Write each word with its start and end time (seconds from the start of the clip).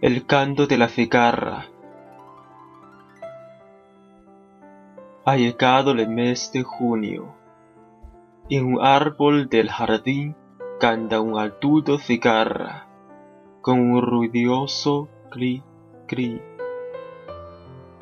El 0.00 0.26
canto 0.26 0.66
de 0.66 0.76
la 0.76 0.88
cigarra. 0.88 1.66
Ha 5.24 5.36
llegado 5.36 5.92
el 5.92 6.08
mes 6.08 6.50
de 6.52 6.62
junio. 6.62 7.36
En 8.50 8.66
un 8.66 8.84
árbol 8.84 9.48
del 9.48 9.70
jardín 9.70 10.34
canta 10.80 11.20
un 11.20 11.38
altudo 11.38 11.98
cigarra 11.98 12.88
con 13.62 13.78
un 13.80 14.02
ruidoso 14.02 15.08
cri 15.30 15.62
cri. 16.06 16.42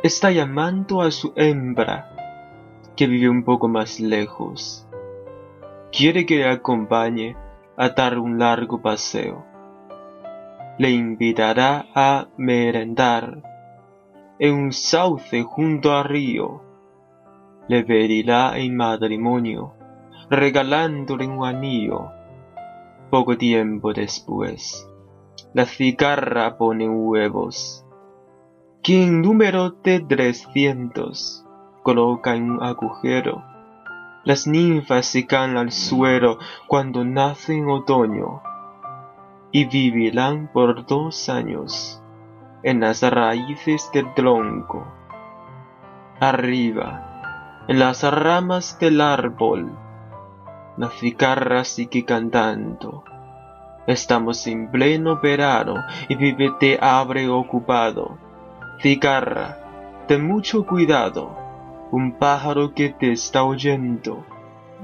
Está 0.02 0.33
llamando 0.33 1.02
a 1.02 1.11
su 1.11 1.34
hembra 1.36 2.16
que 2.97 3.06
vive 3.06 3.28
un 3.28 3.45
poco 3.45 3.69
más 3.69 4.00
lejos. 4.00 4.88
Quiere 5.92 6.24
que 6.24 6.36
le 6.36 6.48
acompañe 6.48 7.36
a 7.77 7.91
dar 7.91 8.19
un 8.19 8.38
largo 8.38 8.80
paseo 8.80 9.52
le 10.82 10.91
invitará 10.91 11.86
a 11.95 12.27
merendar 12.36 13.41
en 14.41 14.52
un 14.52 14.72
sauce 14.72 15.45
junto 15.45 15.96
al 15.96 16.02
río. 16.06 16.60
Le 17.68 17.84
pedirá 17.84 18.58
en 18.58 18.74
matrimonio, 18.77 19.74
regalándole 20.28 21.28
un 21.28 21.45
anillo. 21.45 22.10
Poco 23.10 23.38
tiempo 23.38 23.92
después, 23.92 24.91
la 25.55 25.66
cigarra 25.66 26.58
pone 26.58 26.88
huevos, 26.88 27.86
que 28.83 29.05
en 29.05 29.22
número 29.22 29.70
de 29.84 30.00
trescientos 30.00 31.47
coloca 31.84 32.34
en 32.34 32.50
un 32.50 32.60
agujero. 32.60 33.44
Las 34.25 34.48
ninfas 34.48 35.06
se 35.06 35.28
caen 35.28 35.56
al 35.56 35.70
suelo 35.70 36.38
cuando 36.66 37.05
nace 37.05 37.55
en 37.55 37.69
otoño 37.70 38.42
y 39.53 39.67
vivirán 39.67 40.48
por 40.53 40.86
dos 40.86 41.28
años 41.28 42.03
en 42.62 42.81
las 42.81 43.03
raíces 43.03 43.91
del 43.92 44.12
tronco. 44.14 44.86
Arriba, 46.20 47.64
en 47.69 47.78
las 47.78 48.03
ramas 48.03 48.78
del 48.78 49.00
árbol, 49.00 49.70
la 50.77 50.89
cigarra 50.89 51.64
sigue 51.64 52.05
cantando. 52.05 53.05
Estamos 53.86 54.47
en 54.47 54.70
pleno 54.70 55.20
verano 55.20 55.75
y 56.09 56.14
vive 56.14 56.53
te 56.59 56.78
abre 56.81 57.28
ocupado. 57.28 58.16
Cigarra, 58.81 59.59
ten 60.09 60.27
mucho 60.27 60.64
cuidado. 60.64 61.37
Un 61.91 62.12
pájaro 62.12 62.72
que 62.72 62.89
te 62.91 63.12
está 63.12 63.44
oyendo 63.44 64.25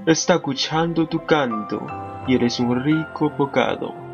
está 0.07 0.37
escuchando 0.37 1.07
tu 1.07 1.25
canto 1.27 1.81
y 2.27 2.35
eres 2.35 2.61
un 2.61 2.83
rico 2.83 3.31
bocado. 3.31 4.08